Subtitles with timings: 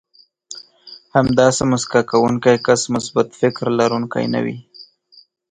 [1.15, 4.57] همداسې مسکا کوونکی کس مثبت فکر لرونکی نه وي.